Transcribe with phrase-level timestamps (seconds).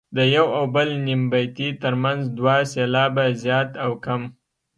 [0.17, 4.21] د یو او بل نیم بیتي ترمنځ دوه سېلابه زیات او کم.